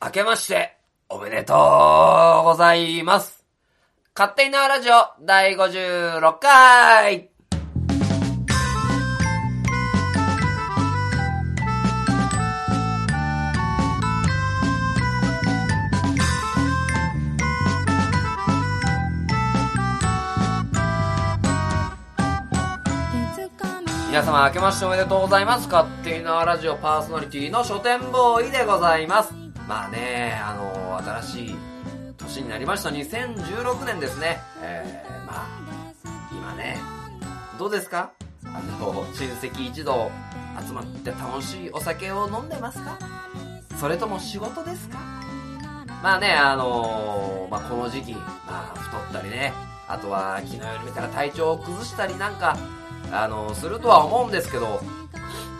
[0.00, 0.76] 明けまして、
[1.08, 1.54] おめでと
[2.42, 3.44] うございます。
[4.14, 7.30] 勝手に縄ラジオ第56回
[24.08, 25.68] 皆様明けましておめでとうございます。
[25.68, 29.37] 勝手に縄ラジオパーソナリティの書店ボーイでございます。
[29.68, 31.56] まあね、あの新しい
[32.16, 32.88] 年になりました。
[32.88, 34.40] 2016年ですね。
[34.62, 35.46] えー、まあ、
[36.32, 36.78] 今ね、
[37.58, 38.12] どうですか？
[38.46, 38.48] あ
[38.80, 40.10] の、親戚一同
[40.66, 42.98] 集まって楽しいお酒を飲んでますか？
[43.78, 44.96] それとも仕事ですか？
[46.02, 49.52] まあね、あのまあこの時期、まあ太ったりね、
[49.86, 52.56] あとは昨日より見たら体調を崩したりなんか、
[53.12, 54.80] あのするとは思うんですけど、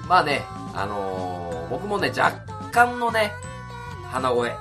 [0.08, 2.32] まあね、あの僕もね、若
[2.72, 3.32] 干のね、
[4.12, 4.56] 鼻声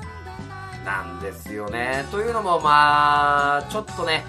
[0.86, 2.06] なんですよね。
[2.12, 4.24] というのもまあ、ちょっとね、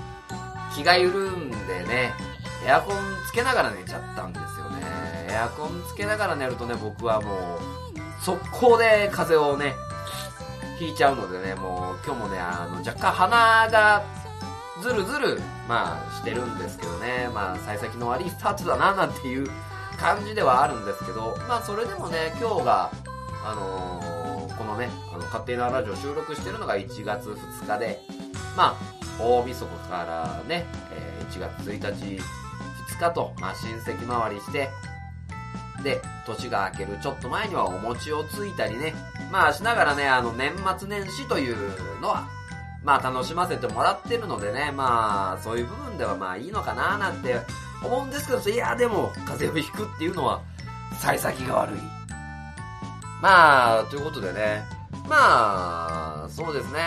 [0.75, 2.13] 気が緩んでね、
[2.67, 4.83] エアコンつけながら寝ちゃったんですよね。
[5.31, 9.75] エアコンつけながら寝るとね、僕はもう、速攻で風邪をね、
[10.79, 14.03] ひいちゃうのでね、もう今日もね、あの、若干鼻が
[14.83, 19.49] ずるずる、まあ、してるんですけどね、まあ、幸先の悪いスタートだな、なんていう
[19.99, 22.91] 感じではあるんですけど、まあ、それでもね、今日が、
[23.45, 24.18] あのー
[24.59, 28.01] このね、あの、勝手なラジオ収録してるのが1月2日で、
[28.57, 32.23] まあ、大晦日からね、えー1月1日、
[32.95, 34.71] 2日と、まあ、親戚回りして、
[35.83, 38.95] で、年が明けるちょっと前にはお餅をついたりね、
[39.31, 42.29] まあしながらね、あの年末年始というのは、
[42.83, 47.37] まあ楽しませてもらってるのでね、まあそういう部分ではまあいいのかななんて
[47.85, 50.41] 思うんですけど、いやでも風邪をひくっていうのは、
[50.99, 51.98] 幸先が悪い。
[53.21, 54.63] まあ、ということでね、
[55.09, 56.81] まあ、そうですね、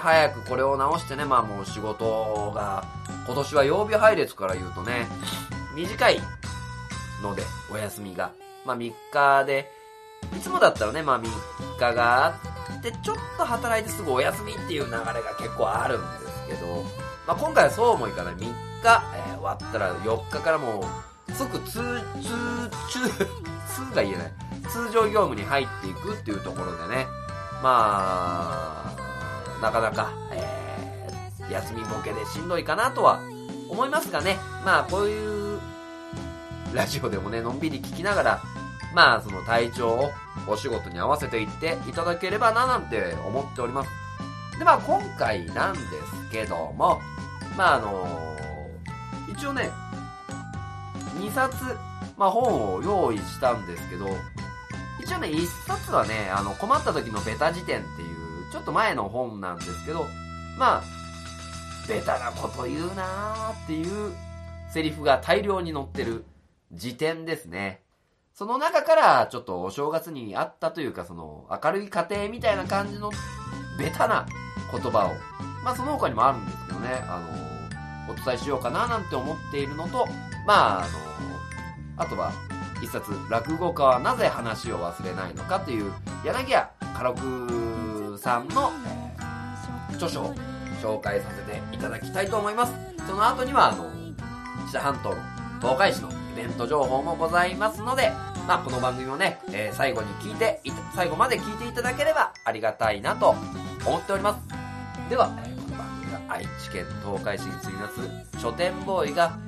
[0.00, 2.84] 早くこれを直してね、まあもう仕事が、
[3.26, 5.06] 今年は曜日配列から言うとね、
[5.74, 6.20] 短い
[7.22, 7.42] ので、
[7.72, 8.32] お休みが。
[8.64, 9.70] まあ3日で、
[10.36, 11.28] いつもだったらね、まあ3
[11.78, 12.30] 日があ
[12.78, 16.84] って、ちょっと働いてすぐお休みっていう流れが結構あるんですけど、
[17.26, 18.34] まあ今回はそうもいかない。
[18.34, 18.52] 3日、
[19.16, 20.84] えー終わったら4日からもう、
[21.36, 21.80] 即通、通、
[22.90, 23.26] 通、
[23.88, 24.32] 通が言えない。
[24.70, 27.06] 通常業務に入っていくっていうところでね、
[27.62, 30.62] まあ、なかなか、えー
[31.52, 33.20] 休みボケでしんどいかなとは
[33.68, 35.60] 思いますがね、まあこういう
[36.72, 38.42] ラジオでもね、のんびり聞きながら、
[38.94, 40.10] まあその体調を
[40.48, 43.90] お仕事に合わせていっていただければななんて思っております。
[44.58, 45.86] で、まあ今回なんです
[46.30, 47.00] けども、
[47.56, 48.36] まああの
[49.30, 49.70] 一応ね、
[51.20, 51.54] 2冊、
[52.16, 54.06] まあ本を用意したんですけど、
[55.02, 58.04] 一応ね、1冊はね、あの困った時のベタ辞典ってい
[58.48, 60.06] う、ちょっと前の本なんですけど、
[60.58, 60.82] まあ、
[61.88, 64.12] ベタなこと言うなーっていう
[64.72, 66.24] セリフが大量に載ってる
[66.72, 67.82] 辞典ですね。
[68.34, 73.10] その中からちょっとお正月にあったというかその明るい家庭みたいな感じの
[73.78, 74.26] ベタな
[74.70, 75.14] 言葉を、
[75.62, 77.20] まあその他にもあるんですけどね、あ
[78.06, 80.06] の、お伝えしようかななんて思っているのと、
[80.46, 80.88] まああの、
[81.96, 82.32] あとは
[82.82, 85.92] 一冊落語家はなぜ話を忘れないのかという
[86.24, 88.72] 柳家家六さんの、
[89.94, 90.34] 著書を
[90.82, 92.72] 紹介させていただきたいと思います。
[93.06, 93.90] その後には、あの、
[94.68, 95.16] 知多半島の
[95.60, 98.10] 東海市のイベント情報もございますので、
[98.48, 103.36] まあ、この番組をね、えー最後に聞いてい、最後まで聞いていただければありがたいなと
[103.86, 104.40] 思っております。
[105.08, 105.32] では、こ
[105.70, 109.38] の番組は愛知県東海市に住みます書店ボーイが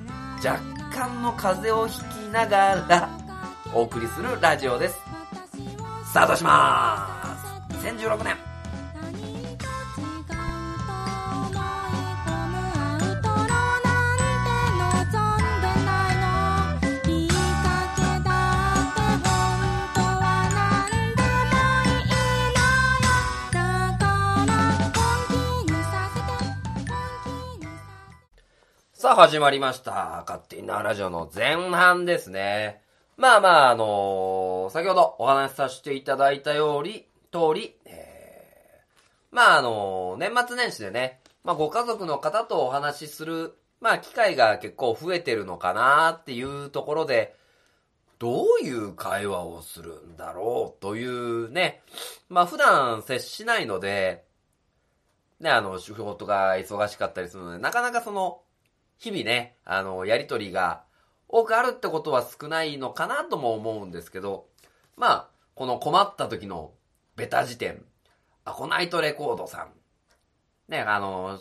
[0.43, 3.09] 若間の風を引きながら
[3.73, 4.99] お送りするラジオです。
[6.05, 7.37] スタートしま
[7.69, 8.44] す !2016 年
[29.05, 30.23] さあ始まりました。
[30.27, 32.81] 勝手なラジオの前半ですね。
[33.17, 47.35] まあまあ、あのー先ほどお話しさせていただいたように、通り、えーまああのー年末年始でね、まあご家族の方とお話しする、まあ機会が結構増えてるのかなっていうところで、
[48.17, 51.83] どういう会話をするんだろうというね、
[52.27, 54.25] まあ普段接しないので、
[55.39, 58.41] ね、あの、仕事が忙しかったりするので、なかなかその、
[58.97, 60.83] 日々ね、あの、やりとりが
[61.27, 64.47] 多くあるってことは少ないのかなとも思うんですけど、
[64.95, 66.71] まあ、この困った時の
[67.15, 67.83] ベタ辞典、
[68.45, 69.71] アコナイトレコードさん。
[70.69, 71.39] ね、あの、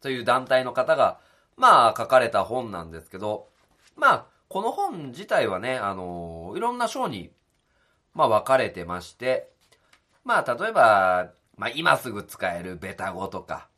[0.00, 1.20] という団体の方が、
[1.56, 3.48] まあ、書かれた本なんですけど、
[3.96, 7.30] まあ、この本自体はね、あの、いろんな章に、
[8.14, 9.52] まあ、分かれてまして、
[10.24, 13.69] まあ、例えば、まあ、今すぐ使えるベタ語とか、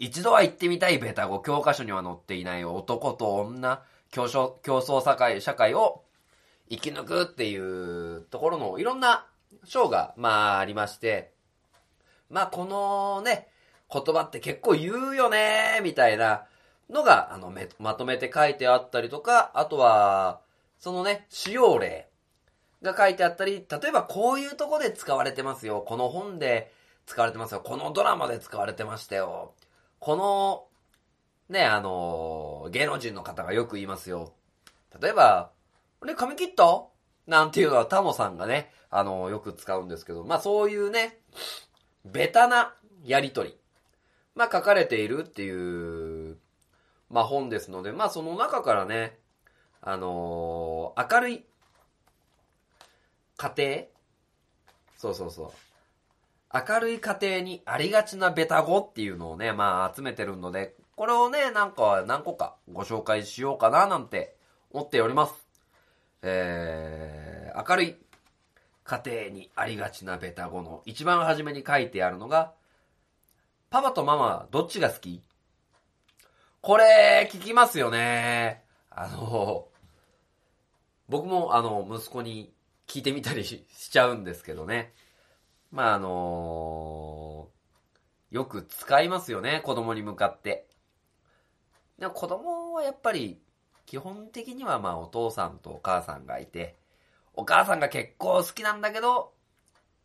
[0.00, 6.04] 一度は行ってみたいベタ語、教科書には載っていない男と女、競争、競争社会、社会を
[6.70, 9.26] 生き抜くっていうところのいろんな
[9.64, 11.32] 章が、まあ、ありまして、
[12.30, 13.48] まあ、このね、
[13.92, 16.46] 言葉って結構言うよねみたいな
[16.88, 20.40] のが、あの、まとめて書いてあったりとか、あとは、
[20.78, 22.08] そのね、使用例
[22.80, 25.84] が書いてあったり、例えばこういうとこで使われてますよ。
[25.86, 26.72] この本で
[27.04, 27.60] 使われてますよ。
[27.60, 29.52] このドラマで使われてましたよ。
[30.00, 30.66] この、
[31.48, 34.32] ね、あの、芸能人の方がよく言いますよ。
[35.00, 35.52] 例えば、
[36.04, 36.84] ね、髪切った？
[37.26, 41.18] なんていうのはタモさんがね、あの、よく使うんですけど、まあそういうね、
[42.04, 42.74] ベタな
[43.04, 43.56] やりとり、
[44.34, 46.38] まあ書かれているっていう、
[47.10, 49.18] まあ本ですので、まあその中からね、
[49.82, 51.44] あのー、明るい
[53.36, 53.76] 家庭
[54.96, 55.52] そうそうそう。
[56.52, 64.36] 明るい家庭にありがちなベタ語っていうのをね、まあ集めてるので、これをね、なんか何個かご紹介しようかななんて
[64.72, 65.34] 思っております。
[66.22, 67.96] えー、明るい
[68.82, 72.52] 家庭にありがちなベタ語の一番初めに書いてあるのが、
[73.70, 75.22] パパとママどっちが好き？
[76.60, 78.64] これ、聞きますよね。
[78.90, 79.68] あの、
[81.08, 82.52] 僕もあの、息子に
[82.86, 84.92] 聞いてみたりしちゃうんですけどね。
[85.70, 87.48] まああの
[88.30, 90.66] よく使いますよね、子供に向かって。
[91.98, 93.40] で子供はやっぱり、
[93.86, 96.76] 基本的にはまあお父さんとお母さんがいて、
[97.34, 99.32] お母さんが結構好きなんだけど、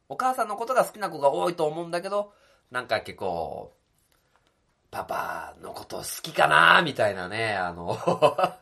[0.10, 2.34] お母さんのことが好きな子が多いと思うんだけど、
[2.72, 3.74] なんか結構、
[4.92, 7.98] パパのこと好きかなみたいなね、あの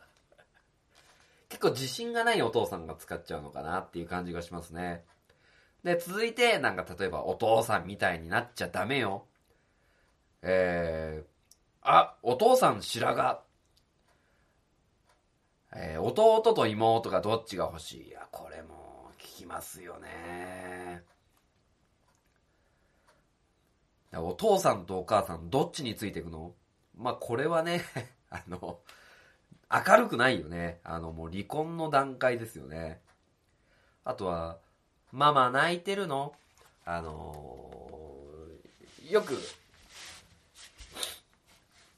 [1.48, 5.04] 結構自信がないお父さんが使っちゃうのかなっていう感じがしますね。
[5.84, 9.26] で、続いて、なんか例えばお父さんみたいになっちゃダメよ。
[10.42, 11.26] えー、
[11.82, 13.38] あ、お父さん白髪。
[15.76, 18.08] えー、弟と妹がどっちが欲しい？
[18.08, 21.02] いや、これも聞きますよね。
[24.16, 26.54] お父さんとお母さんどっちについていくの？
[26.96, 27.82] まあ、これはね
[28.30, 28.78] あの、
[29.68, 30.80] 明るくないよね。
[30.84, 33.02] あの、もう離婚の段階ですよね。
[34.04, 34.58] あとは、
[35.14, 36.32] ママ泣いてるの？
[36.84, 39.38] あのー、よく、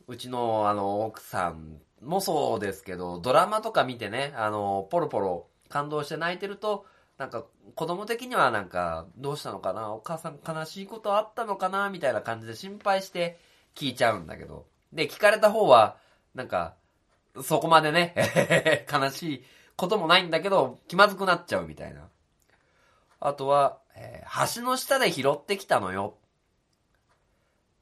[0.07, 6.85] うちのあの奥さんもそうですけど、ドラマとか見てね、あの、ポロポロ感動して泣いてると、
[7.17, 9.95] なんか子供的にはなんか、どうしたのかな？
[9.95, 11.89] お母さん悲しいことあったのかな？
[11.89, 13.39] みたいな感じで心配して
[13.75, 14.67] 聞いちゃうんだけど。
[14.93, 15.97] で、聞かれた方は、
[16.35, 16.75] なんか、
[17.43, 18.15] そこまでね、
[18.93, 22.11] 悲しいこともないんだけど、気まずくなっちゃうみたいな。
[23.21, 26.17] あとは、えー、橋の下で拾ってきたのよ。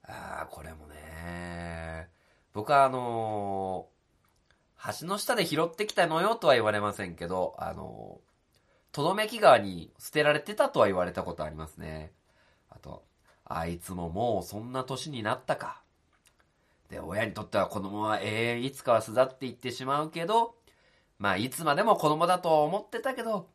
[0.06, 2.08] ああ、これもね、
[2.52, 8.20] 僕はあのー、橋の下で拾ってきたのよとは言われませんけど、あの、
[8.92, 12.12] とどめき川に捨てられてたとは言われたことありますね。
[12.70, 13.04] あと、
[13.44, 15.82] あいつももうそんな年になったか。
[16.91, 20.55] で、親にとっては子供は永遠いつかは巣立っていってしまうけど、
[21.19, 23.48] まあいつまでも子供だと思ってたけど、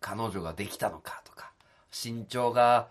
[0.00, 1.52] 彼女ができたのかとか、
[1.90, 2.88] 身長が、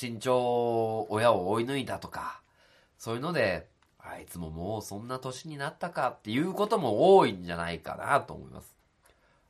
[0.00, 2.40] 身長親を追い抜いたとか、
[2.98, 8.74] そういうので、あいつももうそんな年になったかっていうことも多いんじゃないかなと思います。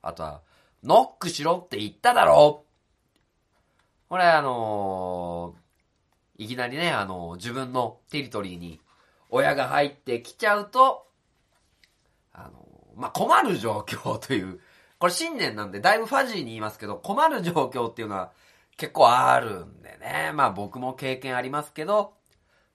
[0.03, 0.41] あとは、
[0.83, 2.65] ノックしろって言っただろ
[4.09, 8.81] これあのー、いきなりね、あのー、自分のテリトリーに
[9.29, 11.07] 親が入ってきちゃうと、
[12.33, 12.67] あの、
[12.97, 14.61] まあ、困る状況という、
[15.01, 18.33] これ新年なんでだいぶファジーに言いますけど、困る状況っていうのは
[18.77, 20.31] 結構あるんでね。
[20.35, 22.13] まあ僕も経験ありますけど、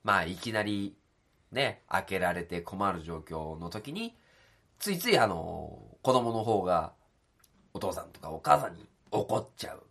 [0.03, 0.98] まあいきなり
[1.51, 4.17] ね、開けられて困る状況の時に、
[4.79, 6.94] ついついあの、子供の方が
[7.75, 9.84] お父さんとかお母さんに怒っちゃう。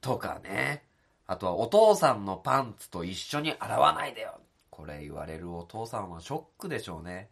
[0.00, 0.84] とかね。
[1.26, 4.40] あとはお父さんのパンツと一緒に洗わないでよ。
[4.70, 7.28] これ言われるお父さんはショックでしょうね。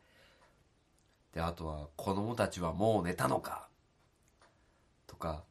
[1.33, 3.68] で、あとは子供たちはもう寝たのか
[5.09, 5.43] とか、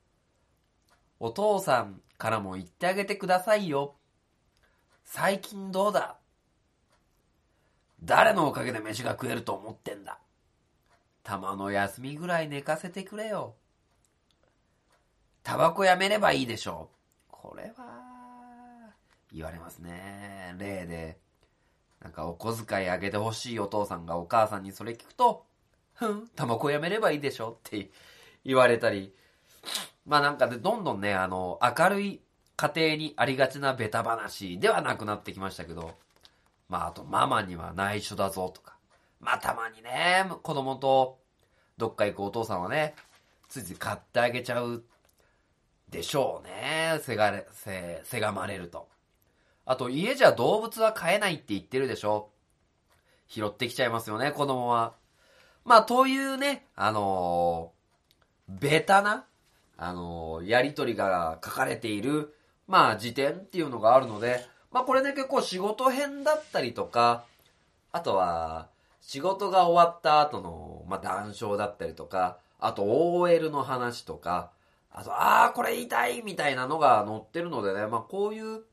[1.20, 3.96] お父さんからも言ってあげてくださいよ。
[5.04, 6.18] 最近どうだ?
[8.04, 10.20] 誰のおかげで飯が食えると思ってんだ?
[11.24, 13.56] たまの休みぐらい寝かせてくれよ。
[15.44, 17.32] タバコやめればいいでしょう。
[17.32, 18.94] これは、
[19.34, 20.56] 言われますね。
[20.58, 21.18] 例で、
[22.02, 25.46] なんかお小遣いあげてほしいお父さんがお母さんにそれ聞くと、
[25.94, 27.90] ふん、タバコやめればいいでしょって
[28.46, 29.16] 言われたり、
[30.06, 32.22] まあなんかで、どんどんね、あの、明るい
[32.56, 35.96] 家庭にありがちなベタ話ではなくなってきましたけど、
[36.70, 38.78] まああと、ママには内緒だぞとか、
[39.20, 41.20] まあたまにね、子供と
[41.78, 42.96] どっか行くお父さんはね、
[43.50, 44.84] ついつい買ってあげちゃう
[45.90, 47.00] でしょうね。
[47.02, 48.90] せがれ、せ、せがまれると。
[49.66, 52.30] あと、家じゃ動物は飼えないって言ってるでしょ。
[53.28, 54.94] 拾ってきちゃいますよね、子供は。
[55.66, 59.26] まあ、というね、あのー、ベタな、
[59.77, 62.34] あの、やりとりが書かれている、
[62.67, 67.24] まあ、辞典っていうのがあるので、まあ、これね、結構仕事編だったりとか、
[67.91, 68.69] あとは、
[69.01, 74.51] 仕事が終わった後の、まあ、談笑だったりとか、あと OL の話とか、
[74.91, 78.63] あと、ああ、これ痛いいみたいなのが載ってるのでね、まあ、こういう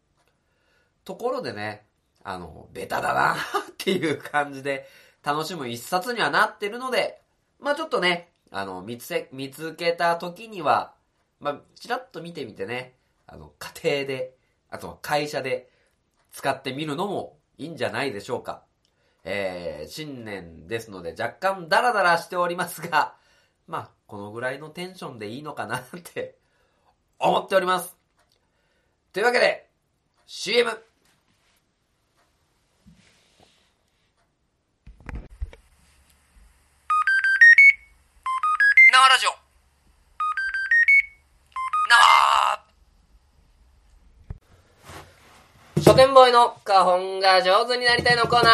[1.04, 1.84] ところでね、
[2.25, 3.34] あの、ベタだな
[3.70, 4.88] っていう感じで
[5.23, 7.20] 楽しむ一冊にはなってるので、
[7.61, 10.94] まあ、ちょっとね、あの、見つけ、見つけた時には、
[11.40, 12.94] まあ、ちらっと見てみてね、
[13.26, 14.37] あの、家庭で、
[14.70, 15.68] あとは会社で
[16.30, 18.62] 使ってみるのもいいんじゃないでしょうか。
[19.25, 23.16] えー、新年ですので若干ダラダラしておりますが、
[23.66, 26.37] まあ、このぐらいのテンションでいいのかなって
[27.18, 27.96] 思っております。
[29.12, 29.68] というわけで、
[30.26, 30.70] CM!
[45.85, 48.53] 書店ボーイの花本が上手になりたいのコーナー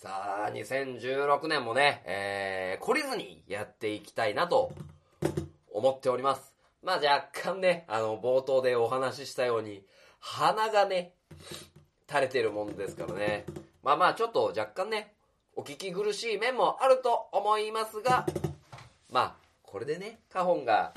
[0.00, 4.70] さあ、2016年もね、えー、懲りずにやっていきたいなと
[5.72, 6.54] 思っております。
[6.84, 9.82] まあ若干ね、あの、冒頭でお話ししたように、
[10.20, 11.14] 鼻がね、
[12.08, 13.44] 垂れてるもんですからね。
[13.82, 15.12] まあまあちょっと若干ね、
[15.56, 18.26] お聞き苦しい面もあると思いますが、
[19.10, 19.34] まあ、
[19.64, 20.92] これでね、花本が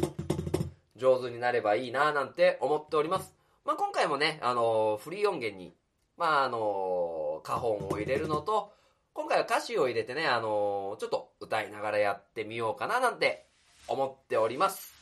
[0.98, 3.41] 上手になればいいなぁなんて思っております。
[3.66, 5.76] まあ、今回もね、あのフリー音源に、
[6.18, 8.74] まあ、あの花本を入れるのと、
[9.14, 13.48] 今回は歌詞を入れてね、あのちょっと歌いながらやってみようかななんて
[13.88, 14.94] 思っております。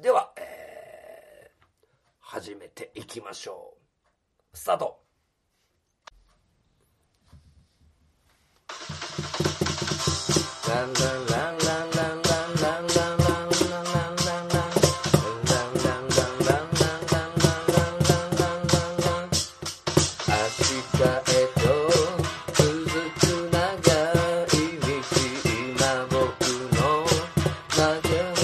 [0.00, 1.64] では、えー、
[2.20, 3.74] 始めていきましょ
[4.52, 4.56] う。
[4.56, 5.00] スタート
[10.68, 11.59] ランランラン
[28.10, 28.39] yeah.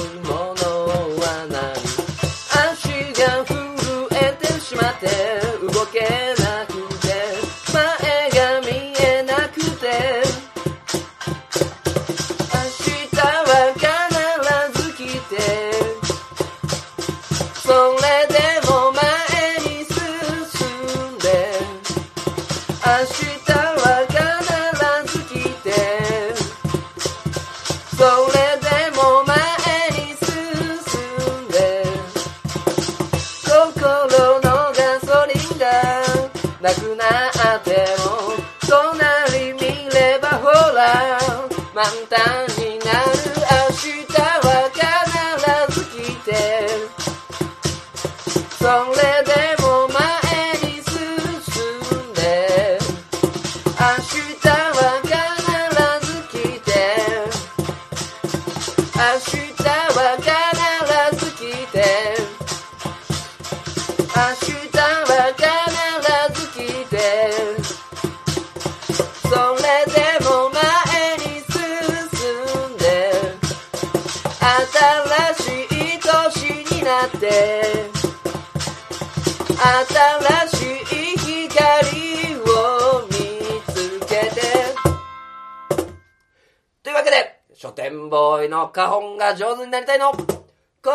[88.76, 90.20] 花本が上手になりたいのコー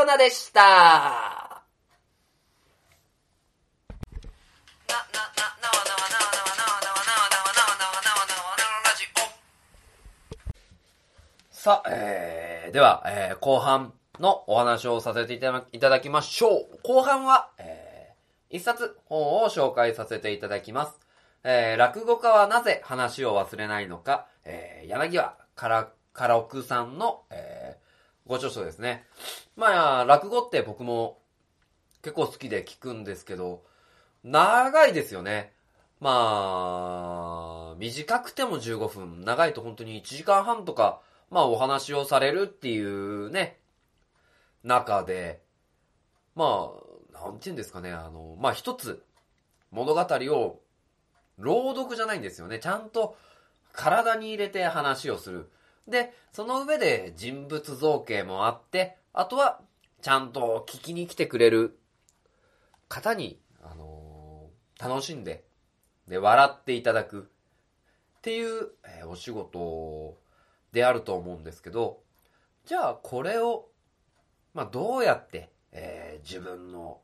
[0.05, 0.83] ナーでしたな、な、な、
[5.63, 6.21] なわなわなわ
[6.77, 6.85] なわ
[8.85, 9.21] ラジオ
[11.49, 16.67] さあ、えー、では、えー、後半のお話をさせていただいただきましょう。
[16.83, 20.99] 後半は、えー、一冊本を紹介させていただきます。
[21.43, 29.05] えー、落語家はなぜ話を忘れないのか、えー、柳はから、からおくさんの、えー、ご著書ですね。
[29.55, 31.19] まあ、落語って僕も
[32.01, 33.63] 結構好きで聞くんですけど、
[34.23, 35.53] 長いですよね。
[35.99, 43.57] まあ、短くても15分、長いと本当に1時間半とか、まあお話をされるっていうね、
[44.63, 45.41] 中で、
[46.35, 46.71] ま
[47.13, 49.03] あ、なんて言うんですかね、あの、まあ一つ、
[49.71, 50.59] 物語を、
[51.37, 52.59] 朗読じゃないんですよね。
[52.59, 53.17] ちゃんと
[53.73, 55.49] 体に入れて話をする。
[55.91, 59.61] で、その上で人物造形もあって、あとは、
[60.01, 61.77] ちゃんと聞きに来てくれる
[62.87, 65.43] 方に、あのー、楽しんで、
[66.07, 67.29] で、笑っていただく
[68.17, 70.17] っていう、えー、お仕事
[70.71, 71.99] であると思うんですけど、
[72.65, 73.67] じゃあこれを、
[74.53, 77.01] まあ、どうやって、えー、自分の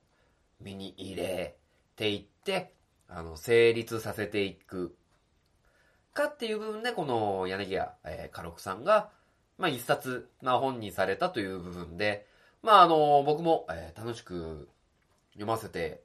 [0.60, 1.56] 身に入れ
[1.96, 2.74] ていって、
[3.08, 4.96] あの、成立させていく
[6.18, 9.10] かっていう部分で、この柳家、えー、家禄さんが、
[9.60, 12.26] まあ、一冊、まあ、本にされたという部分で、
[12.64, 14.68] まあ、あの、僕も、えー、楽しく
[15.34, 16.02] 読ませて、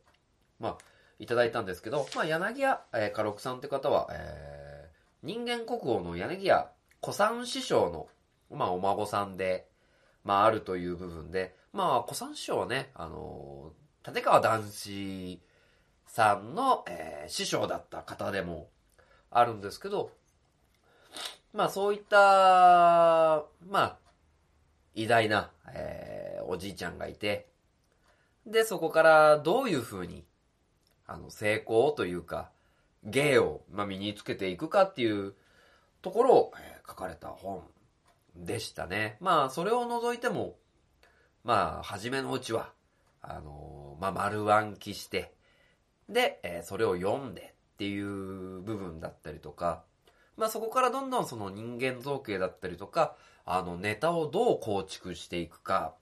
[0.61, 0.79] まあ、
[1.19, 8.09] いただいたんですけど、まあ、柳家、えー、家禄さんって方は、えー、人間国宝の柳家古参師匠の、
[8.57, 9.67] まあ、お孫さんで、
[10.25, 13.73] まあ、あるという部分で、まあ、古参師匠はね、あの、
[14.07, 15.41] 立川談志
[16.07, 18.69] さんの、えー、師匠だった方でも
[19.33, 20.13] あるんですけど、
[21.53, 23.99] まあ、そういった、まあ、
[24.95, 27.49] 偉大な、えー、おじいちゃんがいて、
[28.47, 30.25] で、そこからどういうふうに、
[31.07, 32.51] あの、成功というか、
[33.05, 35.35] 芸を、まあ、身につけていくかっていう
[36.01, 37.63] ところを、えー、書かれた本
[38.37, 39.17] でしたね。
[39.21, 40.57] まあ、それを除いても、
[41.45, 42.73] まあ、初めのうちは、
[43.21, 45.35] あのー、まあ、丸暗記して、
[46.09, 47.52] で、えー、それを読んで
[47.83, 49.83] っていう部分だったりとか、
[50.37, 55.97] まあ、そこからどんどんその人間造形だったりとか、あの、ネタをどう構築していくか、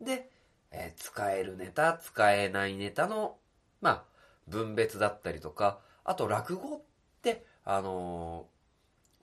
[0.00, 0.28] で、
[0.72, 3.36] えー、使えるネタ、使えないネタの、
[3.80, 4.04] まあ、
[4.48, 6.80] 分別だったりとか、あと落語っ
[7.22, 8.48] て、あの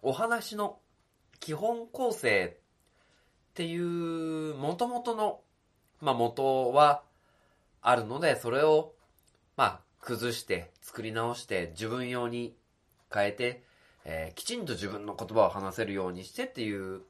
[0.02, 0.78] ー、お話の
[1.42, 2.58] 基本構成
[3.50, 5.42] っていう元々の、
[6.00, 7.04] まあ、元は
[7.82, 8.94] あるので、それを、
[9.58, 12.56] まあ、崩して作り直して自分用に
[13.14, 13.64] 変えて、
[14.06, 17.02] えー、きちんと自分の言葉を話せるようにしてっていう、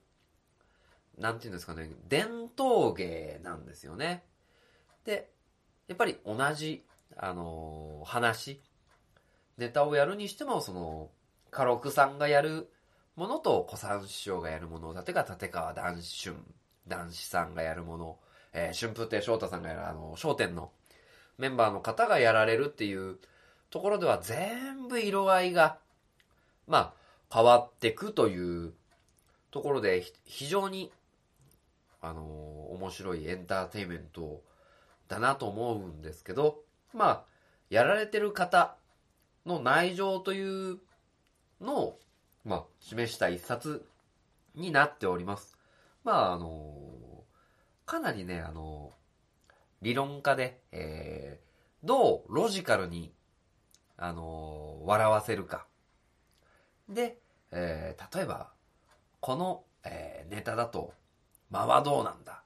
[1.19, 4.23] なんていうんですかね、伝統芸なんですよね。
[5.03, 5.29] で、
[5.88, 6.86] やっぱり同じ、
[7.17, 8.62] あのー、話、
[9.58, 11.10] ネタをやるにしても、その、
[11.51, 12.69] 家禄さんがやる
[13.15, 16.36] ものと小三師匠がやるもの、例えば立川談春、
[16.88, 18.19] 男子さんがやるもの、
[18.53, 20.71] えー、春風亭昇太さんがやる、あの、商店の
[21.37, 23.17] メンバーの方がやられるっていう
[23.69, 25.77] ところでは全部色合いが、
[26.67, 28.73] まあ、変わってくという
[29.51, 30.91] ところで、非常に、
[32.01, 32.21] あの、
[32.71, 34.41] 面白いエンターテインメント
[35.07, 36.61] だなと思うんですけど、
[36.93, 37.23] まあ、
[37.69, 38.75] やられてる方
[39.45, 40.79] の内情という
[41.61, 41.99] のを
[42.45, 43.83] まあ、示した一冊
[44.53, 45.57] になっております。
[46.03, 47.23] まあ、あの
[47.87, 48.91] かなりね、あの
[49.85, 53.13] 理論家で、えー、どうロジカルに、
[53.97, 55.67] あの笑わせるか。
[56.89, 57.19] で、
[57.51, 58.49] えー、例えば、
[59.19, 60.91] この、え、ネタだと、
[61.51, 62.41] 間はどうなんだ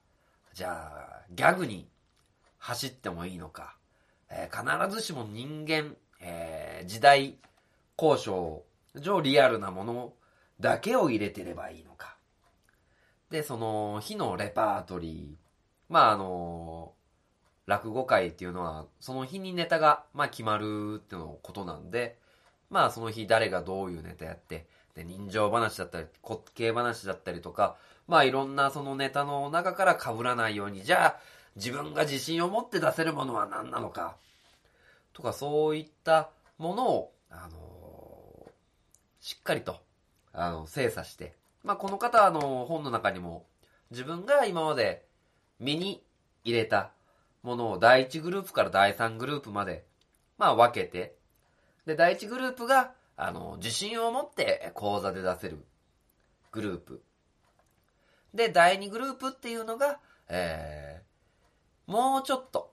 [0.52, 1.88] じゃあ、ギャグに
[2.58, 3.74] 走ってもいいのか。
[4.28, 7.38] え、必ずしも人間、え、時代
[7.98, 8.62] 交渉
[8.96, 10.12] 上リアルなもの
[10.60, 12.18] だけを入れてればいいのか。
[13.30, 15.44] で、その日のレパートリー。
[15.88, 16.92] まあ、あの、
[17.70, 22.18] 落語会っていうのは、その日にネタが、まあ、決まるっていうのことなんで、
[22.68, 27.76] まあ、その日誰がどういうネタやって、で、人情話だったり、滑稽話だったりとか、
[28.08, 31.20] まあ、いろんなそのネタの中から被らないように、じゃあ、
[31.54, 34.16] 自分が自信を持って出せるものは何なのか、
[35.12, 38.50] とか、そういったものを、あの、
[39.20, 39.80] しっかりと、
[40.32, 43.46] あの、精査して、まあ、この方、あの、本の中にも、
[43.92, 45.06] 自分が今まで
[45.60, 46.02] 身に
[46.42, 46.90] 入れた
[47.42, 49.84] ものを第1グループから第3グループまで、
[50.38, 51.16] まあ、分けて、
[51.86, 55.64] で、第1グループが、あの、自信を持って講座で出せる
[56.52, 57.02] グループ。
[58.34, 59.98] で、第2グループっていうのが、
[60.28, 62.72] えー、もうちょっと、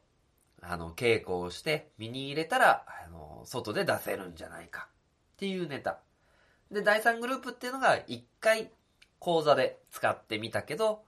[0.61, 4.87] あの、稽古をして身に入れたら、あの、外で出せるんじゃないか
[5.35, 5.99] っていうネタ。
[6.71, 8.69] で、第3グループっていうのが1回
[9.19, 11.03] 講座で使ってみたけど、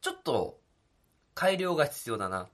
[0.00, 0.59] ちょっと
[1.40, 2.48] 改良が必要だな。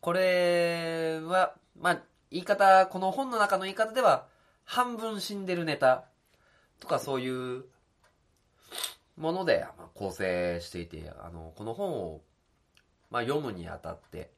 [0.00, 4.28] これは、まあ、言い方、この本の中の言い方では、
[4.64, 6.04] 半分死んでるネタ
[6.78, 7.64] とかそういう
[9.16, 12.20] もので、構成していて、あの、この本を、
[13.10, 14.30] まあ、読むにあたって、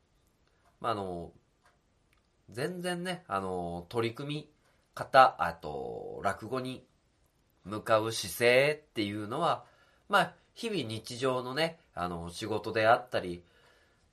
[0.80, 1.30] まあ、あの、
[2.48, 4.50] 全然ね、あの、取り組み
[4.94, 6.82] 方、あと、落語に
[7.66, 9.66] 向かう姿勢っていうのは、
[10.08, 13.44] まあ、日々日常のね、あの、仕事であったり、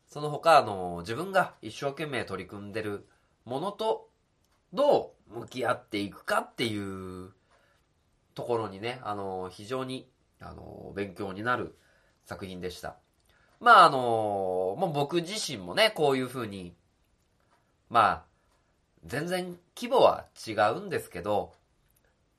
[0.07, 3.07] その他、あの、自分が一生懸命取り組んでる
[3.45, 4.09] ものと、
[4.73, 7.31] どう向き合っていくかっていう
[8.33, 11.77] ところにね、あの、非常に、あの、勉強になる
[12.25, 12.97] 作品でした。
[13.59, 13.97] まあ、あの、
[14.77, 16.75] もう僕自身もね、こういうふうに、
[17.89, 18.25] まあ、
[19.05, 21.53] 全然規模は違うんですけど、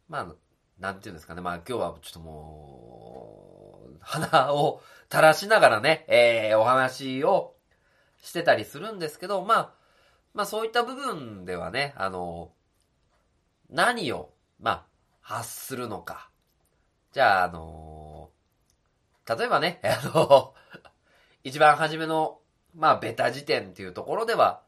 [0.09, 0.35] まあ、
[0.79, 7.55] なんていうんですかね、まあ今日はちょっともう、鼻を垂らしながらね、えー、お話を
[8.23, 9.73] してたりするんですけど、まあ、
[10.35, 12.53] まあそういった部分ではね、あの、
[13.71, 14.85] 何を、まあ、
[15.21, 16.31] 発するのか。
[17.13, 18.31] じゃあ、あの、
[19.27, 20.55] 例えばね、 あの、
[21.45, 22.41] 一番初めの、
[22.75, 24.63] まあ、ベタ時点っていうところでは、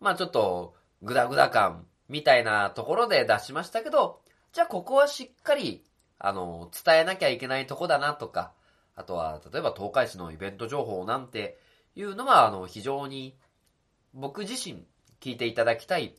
[0.00, 4.20] まあちょっと、グダグダ感みたいなところで出しましたけど、
[4.52, 5.84] じゃあここはしっかり、
[6.18, 8.52] あの、伝えなきゃいけないとこだなとか、
[8.94, 11.58] あとは、例えば東海市のイベント情報なんて
[11.96, 13.36] いうのは、あの、非常に
[14.14, 14.86] 僕自身
[15.20, 16.14] 聞いていただきたい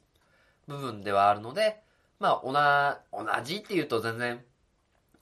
[0.67, 1.81] 部分ではあるので、
[2.19, 4.43] まあ、同じっていうと全然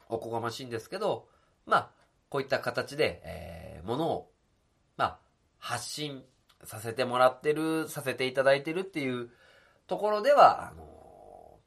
[0.10, 1.28] おこがましいんですけど、
[1.66, 1.90] まあ、
[2.30, 4.32] こういった形で、えー、ものを、
[4.98, 5.20] まあ、
[5.58, 6.24] 発信
[6.64, 9.30] させてもらってる、させていただいてるっていう
[9.88, 11.60] ところでは、あの、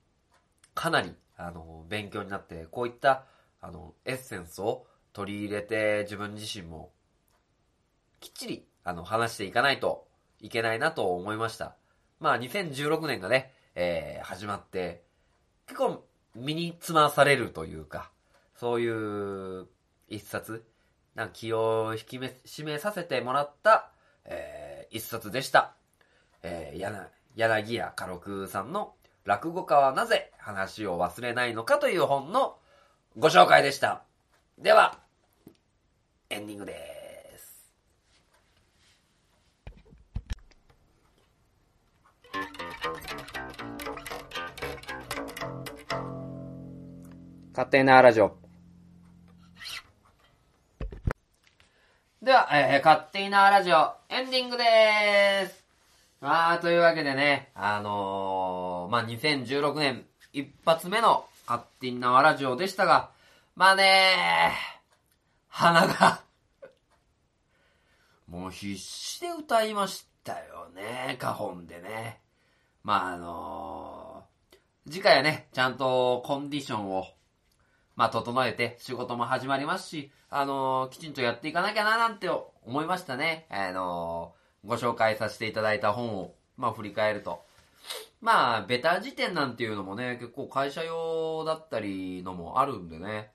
[0.75, 3.25] かなり、あの、勉強になって、こういった、
[3.61, 6.93] あの、エッセンスを取り入れて、自分自身も、
[8.21, 10.07] きっちり、あの、話していかないと
[10.41, 11.77] いけないなと思いました。
[12.21, 15.03] まあ、2016年がね、えー、始まって、
[15.67, 18.11] 結構、身につまされるというか、
[18.57, 19.67] そういう
[20.09, 20.65] 一冊、
[21.15, 23.91] なんか気を引き締めさせてもらった、
[24.25, 25.75] えー、一冊でした。
[26.43, 32.57] えー、柳柳家家六さんの落語家はなぜ話を忘れないのかという本の
[33.19, 34.03] ご紹介でした。
[34.57, 34.99] では、
[36.31, 36.98] エンディングです。
[47.59, 48.37] 勝手なラジオ。
[52.23, 55.65] では、えー、勝手なラジオ、エンディングでーす。
[56.21, 63.11] まあ、というわけでね、あのー、まあ、2016年一発目の勝手なラジオでしたが、
[63.57, 64.53] まあね
[65.49, 66.21] 鼻が
[68.29, 72.21] もう必死で歌いましたよね、花本でね。
[72.85, 77.18] まあ、あのー、次回はね、ちゃんとコンディションを、
[77.99, 83.47] まあ、整えて仕事も始まりますし、あのー、きちんとやっていかなきゃななんて思いましたね。
[83.51, 87.45] あのーご紹介させていただいた本を、まあ振り返ると。
[88.21, 93.31] まあ、ベタ辞典なんていうのもね、結構会社用だったりのもあるんでね。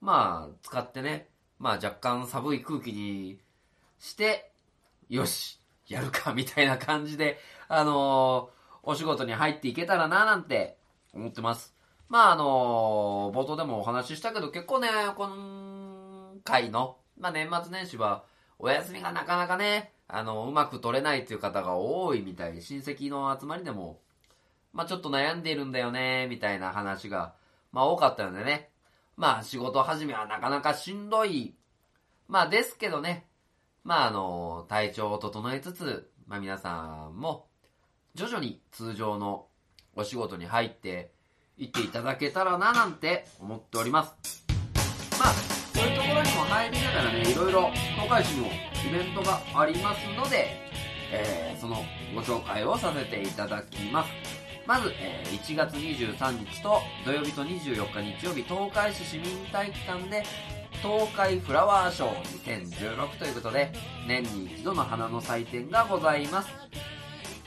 [0.00, 3.38] まあ、使ってね、まあ若干寒い空気に
[3.98, 4.50] して、
[5.08, 10.76] よし、やるか、みたいな感じで、あのー、お仕事に入っていけたらな、なんて
[11.14, 11.74] 思ってます。
[12.10, 18.24] まああの、冒頭でもお話ししたけど、結構ね、今回の、まあ年末年始は、
[18.58, 24.00] お休みがなかなかね、あの、うまく取れないっていう方が多いみたいで、親戚の集まりでも、
[24.72, 27.34] まあちょっと悩んでいるんだよね、みたいな話が、
[27.70, 28.70] まあ多かったのでね。
[29.16, 31.54] まあ仕事始めはなかなかしんどい。
[32.26, 33.28] まあですけどね。
[33.84, 37.46] まああの、体調を整えつつ、まあ皆さんも、
[38.16, 39.46] 徐々に通常の
[39.94, 41.12] お仕事に入って
[41.60, 44.44] いっていただけたらな、なんて思っております。
[45.18, 45.32] まあ、
[45.74, 48.50] そういうところにも入りながらね、いろいろ東海市のイ
[48.90, 50.56] ベントがありますので、
[51.12, 54.10] えー、そのご紹介をさせていただきます。
[54.66, 60.24] まず、えー、1月23日と土曜日と24日日曜日、東海市市民体育館で
[60.80, 63.70] 東海フラワーショー2016ということで、
[64.08, 66.48] 年に一度の花の祭典がございます。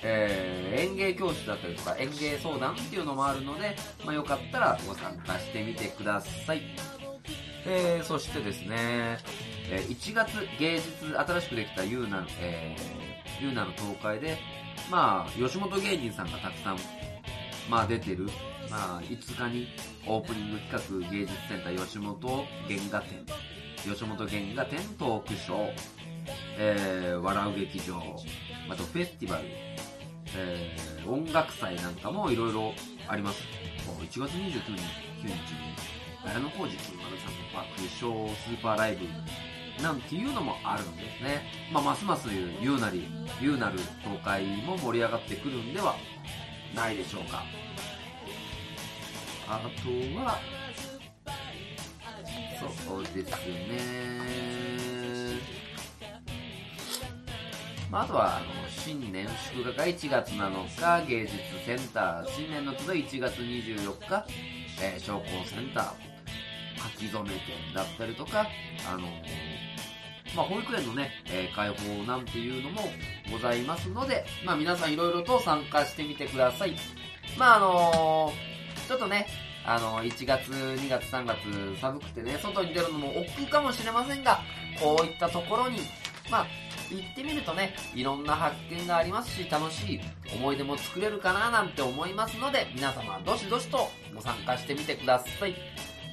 [0.04, 6.62] えー、園芸教室だったりとか園芸相談っていうのもあるので、まあ、よかったらご参加してみてください。
[7.66, 9.18] えー、そしてですね、
[9.70, 14.38] えー、1月芸術、新しくできたユーナ、えー、ユーナの東海で、
[14.92, 16.78] まあ、吉本芸人さんがたくさん、
[17.70, 18.28] まあ出てる、
[18.70, 19.68] まあ、5日に
[20.06, 22.46] オープニング企画芸術センター吉本原
[22.92, 23.26] 画展、
[23.84, 25.74] 吉本原画展トークショー、
[26.58, 27.96] えー、笑う劇場、
[28.70, 29.44] あとフェスティバル、
[30.36, 32.74] えー、音楽祭なんかもいろいろ
[33.08, 33.44] あります。
[34.02, 35.34] 1月29日に、
[36.26, 37.68] 綾小路くんまさんの爆
[38.02, 39.06] 笑スーパーライブ
[39.82, 41.44] なんていうのもあるんですね。
[41.72, 42.30] まあ、ますます
[42.62, 43.08] 言うなり、
[43.42, 45.96] 言うなる東海も盛り上がってくるんでは
[46.76, 47.44] ないでしょうか。
[49.48, 49.68] あと
[50.18, 50.40] は、
[52.86, 54.24] そうですね。
[57.92, 58.46] まあ、あとは、あの、
[58.84, 64.26] 新年祝賀が1月7日、芸術センター、新年の集い1月24日、
[64.82, 65.94] えー、商工センター、
[66.92, 68.46] 書き初め店だったりとか、
[68.86, 69.08] あの
[70.36, 72.82] まあ、保育園のね、えー、開放なんていうのも
[73.32, 76.76] ございますので、まあ、皆さんいろいろと参加してみてください。
[77.38, 79.28] まあ、あのー、ちょっとね、
[79.66, 81.40] あの、1月、2月、3月
[81.80, 84.42] 寒くてね、外に出るのも億劫かもしれませんが、
[84.78, 85.80] こういったところに、
[86.30, 86.48] まあ、
[86.90, 90.02] 行ってみるとね、いろんな発見がありますし、楽しい
[90.36, 95.56] 思い出も作れるかななんて思いますので、皆様どしどしとご参加してみてください。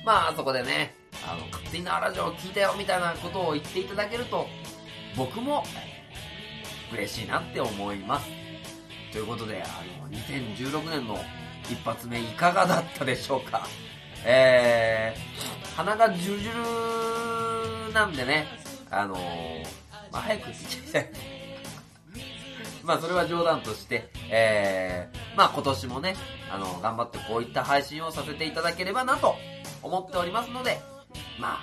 [0.04, 0.94] まあ、そこでね、
[1.26, 4.46] あの、勝手になラジオを聞いたよみたいなことを言っていただけると、
[5.16, 5.64] 僕も
[6.92, 8.26] 嬉しいなって思います。
[9.12, 9.66] ということで、あ
[10.02, 11.18] の、2016年の
[11.68, 13.66] 一発目いかがだったでしょうか
[14.24, 18.46] えー、鼻がジュルジュルなんでね、
[18.90, 19.64] あのー、
[20.12, 21.10] まあ、早く聞きたい。
[22.82, 26.16] まあ、それは冗談として、えー、まあ、今年もね、
[26.50, 29.36] あの、頑張ってこういった配信をさせていただければなと
[29.82, 30.80] 思っておりますので、
[31.38, 31.62] まあ、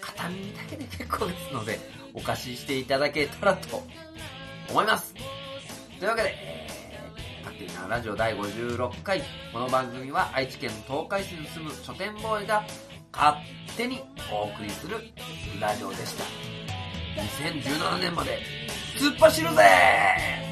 [0.00, 1.78] 片耳だけで結構ですので、
[2.14, 3.82] お貸ししていただけたらと
[4.70, 5.14] 思います。
[5.98, 6.34] というわけで、
[7.44, 9.22] 勝手なラジオ第56回。
[9.52, 12.64] この番組は愛知県東海市に住む書店ボーイが
[13.12, 13.36] 勝
[13.76, 14.96] 手にお送りする
[15.60, 16.83] ラジオでした。
[17.16, 18.38] 2017年まで
[18.96, 20.43] 突っ走るぜ